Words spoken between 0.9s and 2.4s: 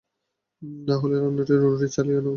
হলে রান্নাঘরে রুটি বানাও।